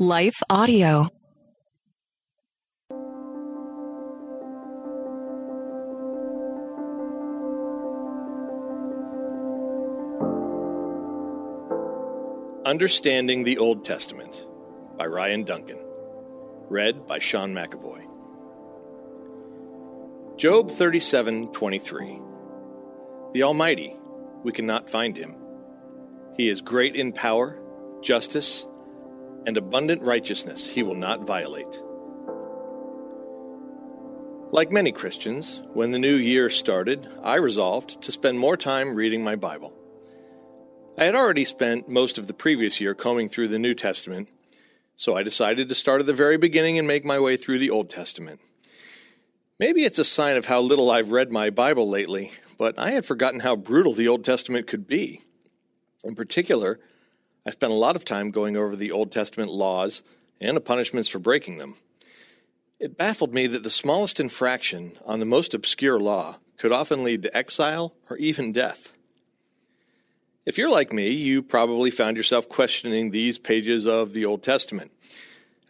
[0.00, 1.08] Life Audio.
[12.66, 14.44] Understanding the Old Testament
[14.98, 15.78] by Ryan Duncan.
[16.68, 18.04] Read by Sean McAvoy.
[20.36, 22.20] Job 37:23.
[23.32, 23.96] The Almighty,
[24.42, 25.36] we cannot find him.
[26.36, 27.56] He is great in power,
[28.02, 28.66] justice,
[29.46, 31.82] and abundant righteousness he will not violate.
[34.50, 39.24] Like many Christians, when the new year started, I resolved to spend more time reading
[39.24, 39.72] my Bible.
[40.96, 44.28] I had already spent most of the previous year combing through the New Testament,
[44.96, 47.70] so I decided to start at the very beginning and make my way through the
[47.70, 48.40] Old Testament.
[49.58, 53.04] Maybe it's a sign of how little I've read my Bible lately, but I had
[53.04, 55.20] forgotten how brutal the Old Testament could be.
[56.04, 56.78] In particular,
[57.46, 60.02] I spent a lot of time going over the Old Testament laws
[60.40, 61.76] and the punishments for breaking them.
[62.80, 67.22] It baffled me that the smallest infraction on the most obscure law could often lead
[67.22, 68.92] to exile or even death.
[70.46, 74.92] If you're like me, you probably found yourself questioning these pages of the Old Testament.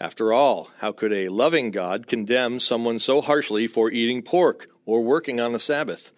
[0.00, 5.02] After all, how could a loving God condemn someone so harshly for eating pork or
[5.02, 6.12] working on the Sabbath?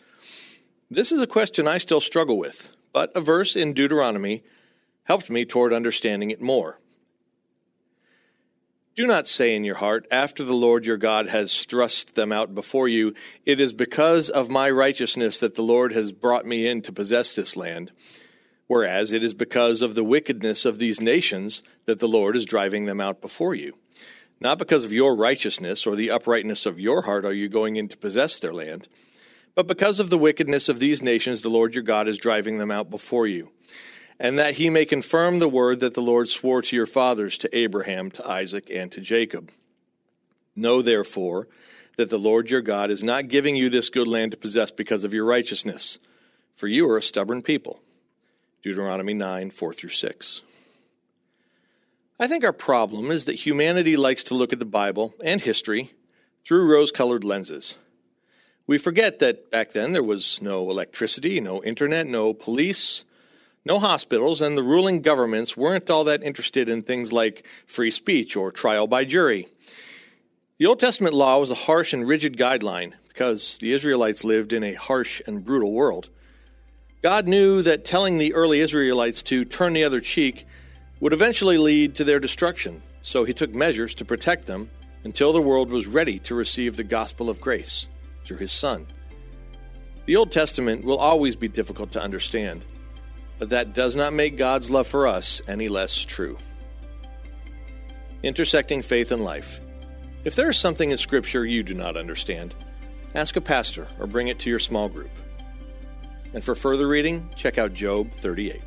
[0.91, 4.43] This is a question I still struggle with, but a verse in Deuteronomy
[5.07, 6.79] helped me toward understanding it more.
[8.95, 12.55] Do not say in your heart, after the Lord your God has thrust them out
[12.55, 16.81] before you, it is because of my righteousness that the Lord has brought me in
[16.83, 17.91] to possess this land
[18.67, 22.87] whereas it is because of the wickedness of these nations that the Lord is driving
[22.87, 23.75] them out before you.
[24.41, 27.89] Not because of your righteousness or the uprightness of your heart are you going in
[27.89, 28.89] to possess their land,
[29.55, 32.71] but because of the wickedness of these nations the Lord your God is driving them
[32.71, 33.51] out before you,
[34.19, 37.57] and that he may confirm the word that the Lord swore to your fathers, to
[37.57, 39.51] Abraham, to Isaac, and to Jacob.
[40.55, 41.49] Know therefore
[41.97, 45.05] that the Lord your God is not giving you this good land to possess because
[45.05, 45.99] of your righteousness,
[46.55, 47.81] for you are a stubborn people.
[48.63, 50.43] Deuteronomy 9 4 through 6.
[52.19, 55.93] I think our problem is that humanity likes to look at the Bible and history
[56.47, 57.77] through rose colored lenses.
[58.67, 63.05] We forget that back then there was no electricity, no internet, no police,
[63.67, 68.37] no hospitals, and the ruling governments weren't all that interested in things like free speech
[68.37, 69.49] or trial by jury.
[70.59, 74.63] The Old Testament law was a harsh and rigid guideline because the Israelites lived in
[74.63, 76.09] a harsh and brutal world.
[77.03, 80.47] God knew that telling the early Israelites to turn the other cheek
[81.01, 84.71] would eventually lead to their destruction, so he took measures to protect them
[85.03, 87.89] until the world was ready to receive the gospel of grace
[88.25, 88.87] through his Son.
[90.07, 92.65] The Old Testament will always be difficult to understand,
[93.39, 96.39] but that does not make God's love for us any less true.
[98.23, 99.61] Intersecting faith and life.
[100.25, 102.55] If there is something in Scripture you do not understand,
[103.15, 105.11] ask a pastor or bring it to your small group.
[106.35, 108.61] And for further reading, check out Job 38.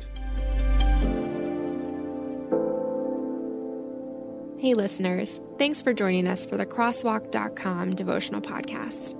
[4.58, 9.19] Hey, listeners, thanks for joining us for the Crosswalk.com devotional podcast.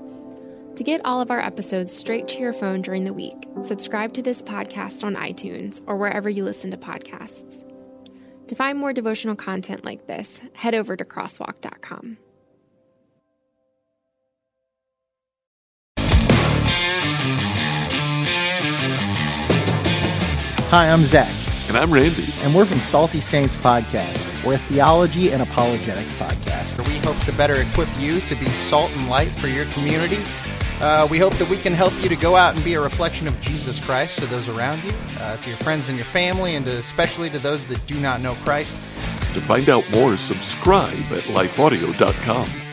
[0.80, 4.22] To get all of our episodes straight to your phone during the week, subscribe to
[4.22, 7.62] this podcast on iTunes or wherever you listen to podcasts.
[8.46, 12.16] To find more devotional content like this, head over to crosswalk.com.
[20.70, 21.28] Hi, I'm Zach,
[21.68, 22.24] And I'm Randy.
[22.42, 24.44] and we're from Salty Saints Podcast.
[24.46, 26.78] We're a theology and apologetics podcast.
[26.78, 30.22] Where we hope to better equip you to be salt and light for your community.
[30.80, 33.28] Uh, we hope that we can help you to go out and be a reflection
[33.28, 36.64] of Jesus Christ to those around you, uh, to your friends and your family, and
[36.64, 38.76] to, especially to those that do not know Christ.
[39.34, 42.69] To find out more, subscribe at lifeaudio.com.